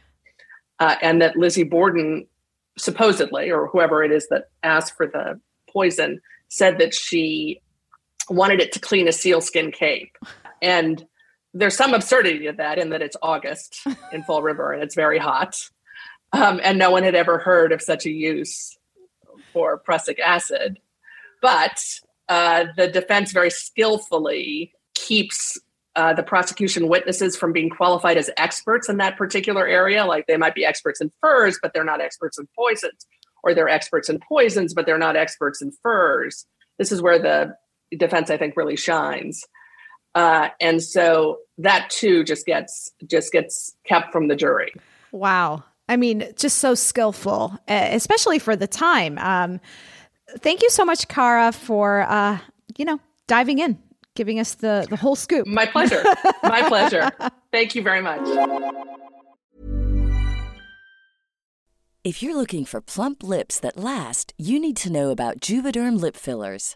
[0.79, 2.25] uh, and that Lizzie Borden
[2.77, 7.61] supposedly, or whoever it is that asked for the poison, said that she
[8.29, 10.17] wanted it to clean a sealskin cape,
[10.61, 11.05] and
[11.53, 15.19] there's some absurdity to that in that it's August in Fall River and it's very
[15.19, 15.69] hot.
[16.31, 18.75] Um, and no one had ever heard of such a use
[19.53, 20.79] for prussic acid.
[21.41, 21.83] But
[22.27, 25.59] uh, the defense very skillfully keeps
[25.95, 30.05] uh, the prosecution witnesses from being qualified as experts in that particular area.
[30.05, 33.05] Like they might be experts in furs, but they're not experts in poisons,
[33.43, 36.45] or they're experts in poisons, but they're not experts in furs.
[36.79, 37.55] This is where the
[37.95, 39.45] defense, I think, really shines.
[40.15, 44.73] Uh, and so that too just gets just gets kept from the jury.
[45.11, 45.63] Wow.
[45.89, 49.17] I mean, just so skillful, especially for the time.
[49.17, 49.59] Um,
[50.37, 52.39] thank you so much, Cara, for uh,
[52.77, 53.77] you know diving in,
[54.15, 55.47] giving us the the whole scoop.
[55.47, 56.03] My pleasure.
[56.43, 57.11] My pleasure.
[57.51, 58.21] Thank you very much.
[62.03, 66.17] If you're looking for plump lips that last, you need to know about Juvederm lip
[66.17, 66.75] fillers.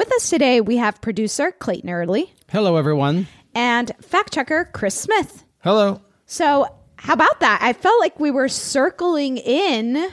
[0.00, 3.26] With us today, we have producer Clayton Early Hello, everyone.
[3.54, 5.44] and fact checker Chris Smith.
[5.58, 6.00] Hello.
[6.24, 7.58] So, how about that?
[7.60, 10.08] I felt like we were circling in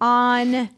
[0.00, 0.70] on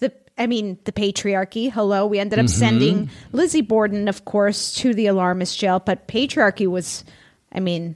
[0.00, 1.70] the, I mean, the patriarchy.
[1.70, 2.04] Hello.
[2.08, 2.50] We ended up Mhm.
[2.50, 7.04] sending Lizzie Borden, of course, to the alarmist jail, but patriarchy was,
[7.52, 7.94] I mean,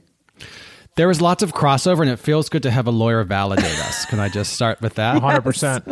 [0.95, 4.05] There was lots of crossover, and it feels good to have a lawyer validate us.
[4.05, 5.17] Can I just start with that?
[5.21, 5.83] 100%.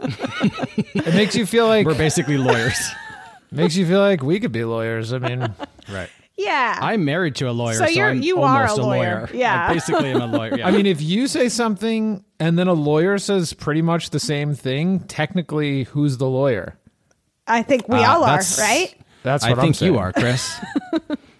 [0.94, 2.78] it makes you feel like We're basically lawyers.
[3.50, 5.12] makes you feel like we could be lawyers.
[5.12, 5.40] I mean,
[5.90, 6.08] right.
[6.36, 6.78] yeah.
[6.80, 9.28] I'm married to a lawyer, So so, you're- I'm you are a almost lawyer.
[9.32, 9.68] Yeah.
[9.68, 10.54] I basically am a lawyer.
[10.58, 10.68] Yeah.
[10.68, 14.54] I mean, if you say something and then a lawyer says pretty much the same
[14.54, 16.78] thing, technically, who's the lawyer?
[17.46, 18.94] I think we Uh, all are, right?
[19.22, 20.54] That's I what I'm think you are, Chris.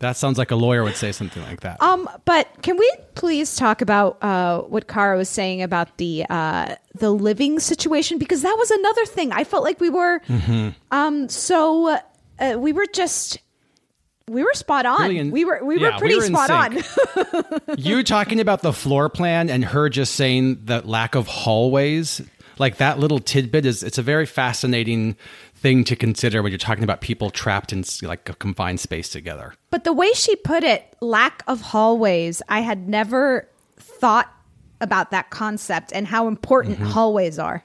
[0.00, 1.82] that sounds like a lawyer would say something like that.
[1.82, 6.76] Um, but can we please talk about uh, what Cara was saying about the uh,
[6.94, 8.18] the living situation?
[8.18, 9.32] Because that was another thing.
[9.32, 10.74] I felt like we were Mhm.
[10.90, 11.98] um, so
[12.38, 13.38] uh, we were just
[14.28, 15.00] we were spot on.
[15.02, 16.78] Really in- we were we yeah, were we pretty were spot on.
[17.78, 22.20] you talking about the floor plan and her just saying the lack of hallways
[22.58, 25.16] like that little tidbit is it's a very fascinating
[25.60, 29.54] thing to consider when you're talking about people trapped in like a confined space together
[29.70, 34.32] but the way she put it, lack of hallways, I had never thought
[34.80, 36.86] about that concept and how important Mm-hmm.
[36.86, 37.64] hallways are.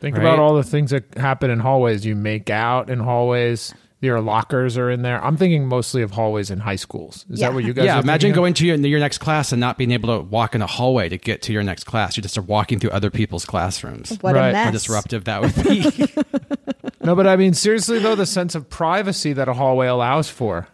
[0.00, 0.22] Think Right.
[0.24, 2.04] about all the things that happen in hallways.
[2.04, 3.72] You make out in hallways.
[4.02, 5.24] Your lockers are in there.
[5.24, 7.24] I'm thinking mostly of hallways in high schools.
[7.30, 7.48] Is Yeah.
[7.48, 7.86] that what you guys?
[7.86, 8.36] yeah are imagine thinking of?
[8.42, 11.08] going to your, your next class and not being able to walk in a hallway
[11.08, 14.34] to get to your next class you just are walking through other people's classrooms What
[14.34, 14.50] Right.
[14.54, 15.90] a how disruptive that would be
[17.06, 20.66] No, but I mean seriously though, the sense of privacy that a hallway allows for.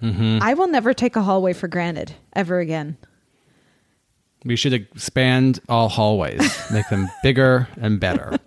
[0.00, 2.96] I will never take a hallway for granted ever again.
[4.44, 8.38] we should expand all hallways make them bigger and better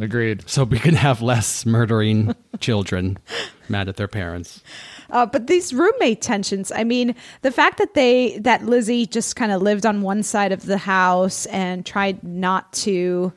[0.00, 0.48] Agreed.
[0.48, 3.18] so we can have less murdering children
[3.68, 4.62] mad at their parents.
[5.10, 9.52] Uh, but these roommate tensions, I mean, the fact that they that Lizzie just kind
[9.52, 13.32] of lived on one side of the house and tried not to,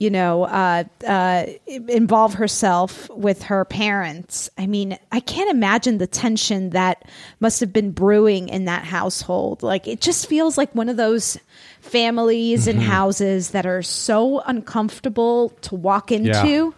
[0.00, 4.48] you know, uh, uh, involve herself with her parents.
[4.56, 7.04] I mean, I can't imagine the tension that
[7.38, 9.62] must have been brewing in that household.
[9.62, 11.38] Like, it just feels like one of those
[11.82, 16.74] families and houses that are so uncomfortable to walk into.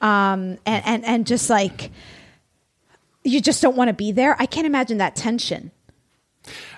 [0.00, 1.90] Um, and, and, and just like,
[3.24, 4.36] you just don't want to be there.
[4.38, 5.72] I can't imagine that tension.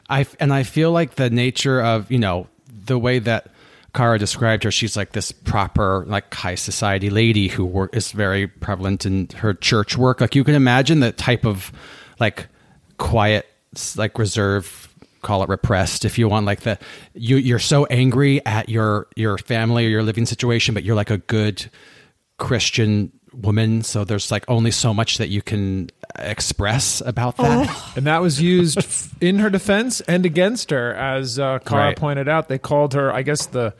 [0.09, 2.49] I and I feel like the nature of you know
[2.87, 3.47] the way that
[3.93, 8.47] Cara described her, she's like this proper like high society lady who work is very
[8.47, 10.21] prevalent in her church work.
[10.21, 11.73] Like you can imagine the type of
[12.19, 12.47] like
[12.99, 13.47] quiet,
[13.97, 14.89] like reserve,
[15.23, 16.47] call it repressed if you want.
[16.47, 16.79] Like the
[17.15, 21.11] you you're so angry at your your family or your living situation, but you're like
[21.11, 21.71] a good
[22.39, 23.13] Christian
[23.43, 27.69] woman, so there's like only so much that you can express about that.
[27.69, 27.93] Oh.
[27.97, 28.79] And that was used
[29.23, 30.95] in her defense and against her.
[30.95, 31.97] As uh, Cara Right.
[31.97, 33.75] pointed out, they called her, I guess the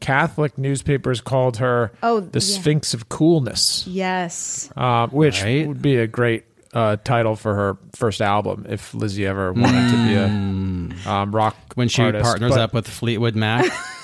[0.00, 2.58] Catholic newspapers called her Oh, the yeah.
[2.58, 4.70] Sphinx of Coolness, Yes.
[4.76, 5.66] uh, which Right.
[5.66, 6.44] would be a great
[6.74, 10.26] uh, title for her first album if Lizzie ever wanted to be a
[11.10, 12.24] um, rock When she artist.
[12.24, 13.64] partners But up with Fleetwood Mac.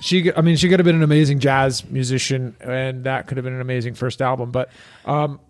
[0.00, 3.44] She, I mean, she could have been an amazing jazz musician, and that could have
[3.44, 4.50] been an amazing first album.
[4.50, 4.70] But
[5.04, 5.40] um,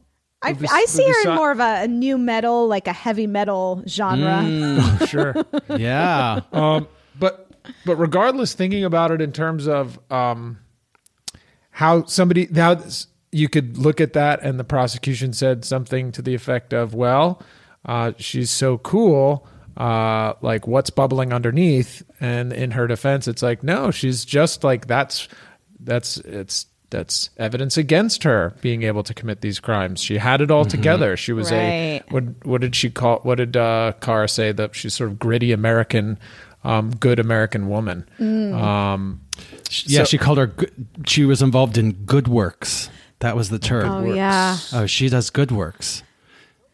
[0.42, 2.92] I, the- I see the her in more of a, a nu metal, like a
[2.92, 4.40] heavy metal genre.
[4.42, 5.34] Mm, sure.
[5.78, 6.40] yeah.
[6.52, 6.88] um,
[7.18, 7.48] but
[7.86, 10.58] but regardless, thinking about it in terms of um,
[11.70, 12.80] how somebody now
[13.32, 17.40] you could look at that, and the prosecution said something to the effect of, "Well,
[17.84, 19.46] uh, she's so cool."
[19.76, 24.86] Uh, like what's bubbling underneath and in her defense it's like no she's just like
[24.86, 25.26] that's
[25.80, 30.50] that's it's that's evidence against her being able to commit these crimes she had it
[30.50, 34.52] all together she was a what what did she call what did uh Carr say
[34.52, 36.18] that she's sort of gritty American
[36.64, 38.06] um good American woman
[38.54, 39.20] um
[39.86, 40.48] Yeah, so- she called her.
[40.48, 42.90] Good, she was involved in good works.
[43.20, 43.88] That was the term.
[43.90, 44.56] Oh, yeah.
[44.72, 46.02] Oh, she does good works.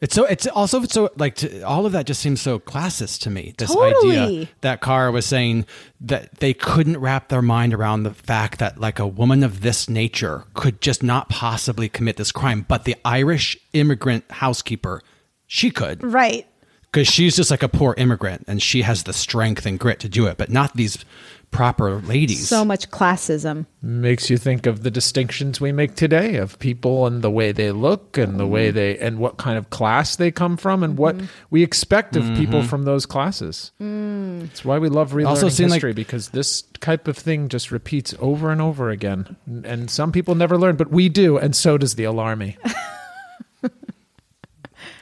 [0.01, 0.25] It's so.
[0.27, 3.55] It's also so like to, all of that just seems so classist to me.
[3.57, 4.19] This Totally.
[4.19, 5.65] idea that Cara was saying
[6.03, 9.89] that they couldn't wrap their mind around the fact that like a woman of this
[9.89, 15.01] nature could just not possibly commit this crime, but the Irish immigrant housekeeper,
[15.47, 16.47] she could Right.
[16.93, 20.11] because she's just like a poor immigrant and she has the strength and grit to
[20.11, 21.05] do it, but not these
[21.51, 22.49] proper ladies.
[22.49, 23.67] So much classism.
[23.81, 27.71] makes you think of the distinctions we make today of people and the way they
[27.73, 28.53] look and the Mm-hmm.
[28.53, 31.17] way they and what kind of class they come from and what
[31.51, 32.69] we expect of people Mm-hmm.
[32.69, 33.73] from those classes.
[33.79, 37.71] That's why we love relearning Also seem like- history because this type of thing just
[37.71, 39.37] repeats over and over again.
[39.65, 42.57] And some people never learn, but we do, and so does the alarmy.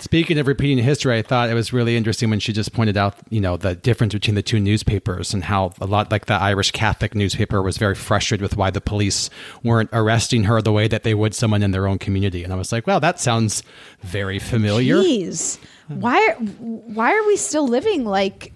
[0.05, 3.15] Speaking of repeating history, I thought it was really interesting when she just pointed out,
[3.31, 6.73] you know, the difference between the two newspapers and how a lot like the Irish
[6.73, 9.31] Catholic newspaper was very frustrated with why the police
[9.63, 12.45] weren't arresting her the way that they would someone in their own community.
[12.45, 13.63] And I was like, well, that sounds
[14.03, 14.97] very familiar.
[14.97, 15.59] Jeez.
[15.89, 18.53] Why are, why are we still living like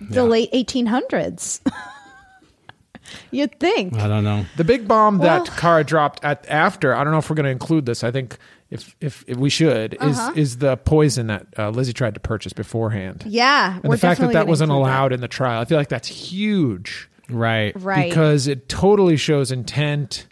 [0.00, 0.22] the Yeah.
[0.22, 1.60] late 1800s?
[3.30, 3.94] You'd think.
[3.98, 4.46] I don't know.
[4.56, 7.44] The big bomb Well- that Cara dropped at after, I don't know if we're going
[7.44, 8.02] to include this.
[8.02, 8.38] I think
[8.70, 10.32] if if, if we should is Uh-huh.
[10.36, 13.24] is the poison that uh, Lizzie tried to purchase beforehand.
[13.26, 13.78] Yeah.
[13.82, 16.08] and the fact that that wasn't include allowed in the trial, I feel like that's
[16.08, 17.08] huge.
[17.28, 17.72] Right.
[17.80, 18.08] Right.
[18.08, 20.26] Because it totally shows intent.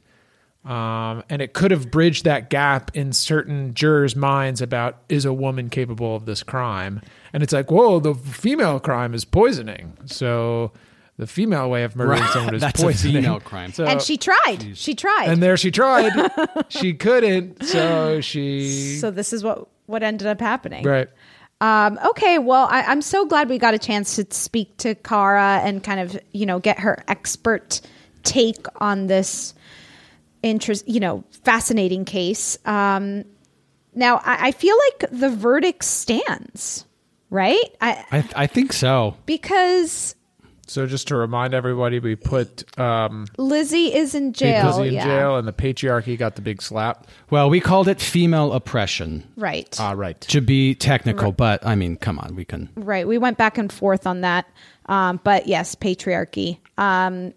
[0.64, 5.32] Um, and it could have bridged that gap in certain jurors' minds about is a
[5.32, 7.02] woman capable of this crime?
[7.34, 9.92] And it's like, whoa, the female crime is poisoning.
[10.06, 10.72] So
[11.16, 12.30] the female way of murdering Right.
[12.32, 13.22] someone is That's a poisoning.
[13.22, 13.72] female crime.
[13.72, 14.76] So, and she tried.
[14.76, 15.28] She tried.
[15.28, 16.12] and there she tried.
[16.68, 17.62] she couldn't.
[17.64, 18.96] So she.
[18.98, 20.84] so this is what what ended up happening.
[20.84, 21.08] right.
[21.60, 25.60] Um, okay, well, I, I'm so glad we got a chance to speak to Cara
[25.64, 27.80] and kind of, you know, get her expert
[28.22, 29.54] take on this
[30.42, 32.58] interest, you know, fascinating case.
[32.66, 33.24] Um,
[33.94, 36.84] now, I, I feel like the verdict stands,
[37.30, 37.64] right?
[37.80, 39.16] I, I, I think so.
[39.24, 40.13] because
[40.66, 44.66] So just to remind everybody, we put um, Lizzie is in jail.
[44.66, 45.04] Lizzie in yeah.
[45.04, 47.06] jail, and the patriarchy got the big slap.
[47.30, 49.76] Well, we called it female oppression Right.
[49.78, 50.20] Ah, right.
[50.22, 52.70] to be technical, but I mean, come on, we can.
[52.76, 53.06] Right.
[53.06, 54.46] We went back and forth on that.
[54.86, 56.58] Um, but yes, patriarchy.
[56.78, 57.34] Um,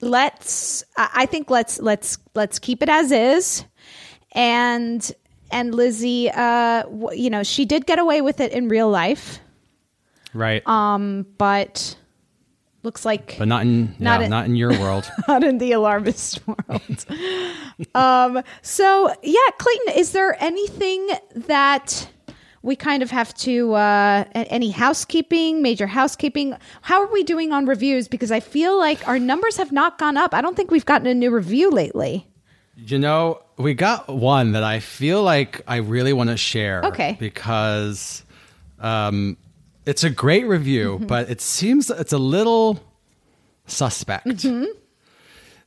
[0.00, 3.64] let's I I think let's let's let's keep it as is.
[4.32, 5.10] And
[5.50, 9.40] and Lizzie uh w- you know, she did get away with it in real life.
[10.32, 10.66] Right.
[10.66, 11.96] Um but
[12.82, 15.10] looks like but not in not yeah, in- not in your world.
[15.28, 17.06] not in the alarmist world.
[17.94, 22.08] um, so yeah, Clayton, is there anything that
[22.62, 26.56] we kind of have to uh, any housekeeping, major housekeeping?
[26.82, 28.06] How are we doing on reviews?
[28.08, 30.34] Because I feel like our numbers have not gone up.
[30.34, 32.26] I don't think we've gotten a new review lately.
[32.76, 36.82] You know, we got one that I feel like I really want to share.
[36.84, 37.16] Okay.
[37.18, 38.24] Because
[38.78, 39.36] um,
[39.90, 41.06] it's a great review, Mm-hmm.
[41.06, 42.80] but it seems it's a little
[43.66, 44.26] suspect.
[44.26, 44.64] Mm-hmm.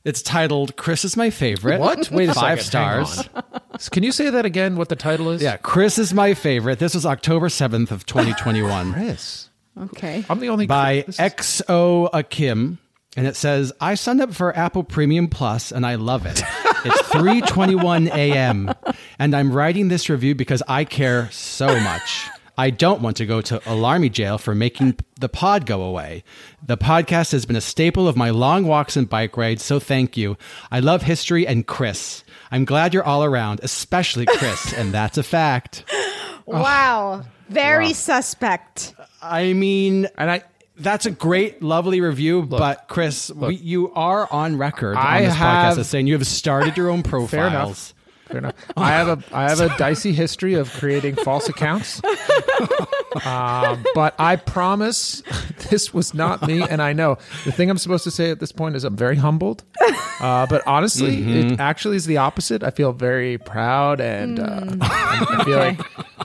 [0.04, 2.10] It's titled "Chris is my favorite." What?
[2.10, 3.88] Wait a Five second, hang stars.
[3.90, 4.76] Can you say that again?
[4.76, 5.40] What the title is?
[5.42, 6.78] Yeah, Chris is my favorite.
[6.78, 8.92] This was October seventh of twenty twenty one.
[8.98, 9.48] Chris.
[9.80, 10.24] Okay.
[10.28, 12.78] I'm the only by this is- XO Akim,
[13.16, 16.42] and it says, "I signed up for Apple Premium Plus, and I love it.
[16.84, 18.72] It's 3:21 a.m.
[19.18, 22.28] and I'm writing this review because I care so much.
[22.56, 26.22] I don't want to go to alarmy jail for making the pod go away.
[26.64, 30.16] The podcast has been a staple of my long walks and bike rides, so thank
[30.16, 30.36] you.
[30.70, 32.22] I love history and Chris.
[32.52, 35.84] I'm glad you're all around, especially Chris, and that's a fact.
[36.46, 37.24] Wow.
[37.48, 37.92] Very Wow.
[37.92, 38.94] suspect.
[39.22, 40.42] I mean, and I
[40.76, 45.34] that's a great, lovely review, but Chris, we, you are on record I on this
[45.34, 47.93] have- podcast as saying you have started your own profiles.
[48.26, 48.54] Fair enough.
[48.76, 52.00] I have a I have a dicey history of creating false accounts,
[53.24, 55.22] uh, but I promise
[55.70, 56.62] this was not me.
[56.62, 59.16] And I know the thing I'm supposed to say at this point is I'm very
[59.16, 59.62] humbled.
[60.20, 61.52] Uh, but honestly, Mhm.
[61.54, 62.62] it actually is the opposite.
[62.62, 65.80] I feel very proud and uh, I feel like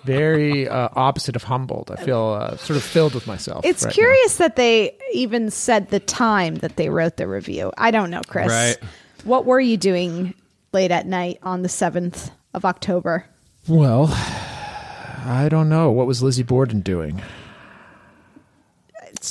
[0.05, 1.91] very uh, opposite of humbled.
[1.91, 3.65] I feel uh, sort of filled with myself.
[3.65, 3.93] It's right now.
[3.93, 7.71] curious that they even said the time that they wrote the review.
[7.77, 8.47] I don't know, Chris.
[8.47, 8.77] Right.
[9.25, 10.33] What were you doing
[10.71, 13.25] late at night on the 7th of October?
[13.67, 15.91] Well, I don't know.
[15.91, 17.21] What was Lizzie Borden doing?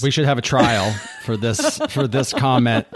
[0.02, 0.92] We should have a trial
[1.24, 2.86] for this for this comment.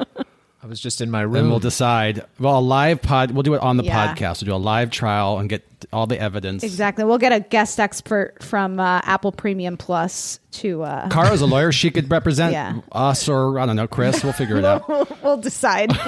[0.65, 1.51] I was just in my Then room.
[1.51, 2.25] we'll decide.
[2.39, 3.33] Well, a live pod.
[3.33, 4.15] We'll do it on the Yeah.
[4.15, 4.43] podcast.
[4.47, 6.63] We'll do a live trial and get all the evidence.
[6.63, 7.05] Exactly.
[7.05, 10.85] We'll get a guest expert from uh, Apple Premium Plus to.
[10.85, 11.73] Uh, Cara's a lawyer.
[11.73, 12.79] She could represent Yeah.
[12.93, 14.23] us or I don't know, Chris.
[14.23, 14.89] We'll figure it out.
[14.89, 15.91] we'll, we'll decide.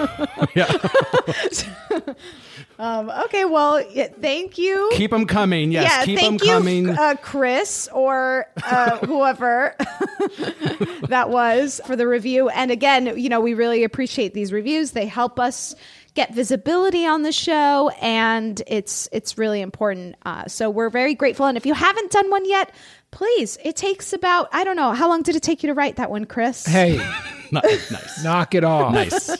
[2.79, 3.45] um, okay.
[3.45, 4.91] Well, yeah, thank you.
[4.95, 5.73] Keep them coming.
[5.73, 6.91] Yes, yeah, keep them thank you, coming.
[6.91, 9.77] uh, Chris or uh, whoever
[11.09, 12.49] that was for the review.
[12.49, 14.93] And again, you know, we really appreciate these reviews.
[14.93, 15.75] They help us
[16.15, 20.17] get visibility on the show, and it's it's really important.
[20.25, 21.47] Uh, so we're very grateful.
[21.47, 22.73] And if you haven't done one yet,
[23.11, 23.59] please.
[23.65, 26.11] It takes about I don't know how long did it take you to write that
[26.11, 26.67] one, Chris?
[26.67, 26.97] Hey,
[27.51, 28.25] nice.
[28.25, 28.95] Knock it off.
[28.95, 29.31] Nice.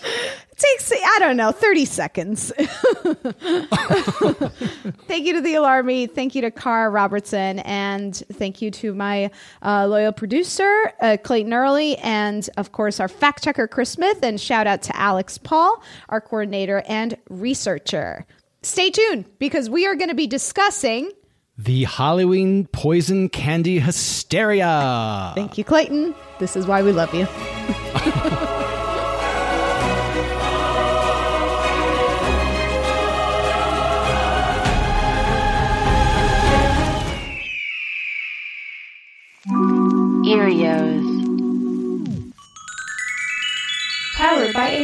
[0.57, 2.53] Takes I don't know 30 seconds.
[5.07, 6.09] thank you to the Alarmy.
[6.09, 9.31] Thank you to Cara Robertson, and thank you to my
[9.63, 14.23] uh, loyal producer uh, Clayton Early, and of course our fact checker Chris Smith.
[14.23, 18.25] And shout out to Alex Paul, our coordinator and researcher.
[18.63, 21.11] Stay tuned because we are going to be discussing.
[21.59, 25.33] The Halloween poison candy hysteria.
[25.35, 26.15] Thank you, Clayton.
[26.39, 27.27] This is why we love you.